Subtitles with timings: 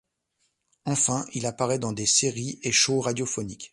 [0.85, 3.69] Enfin, il apparaît dans des séries et shows radiophoniques.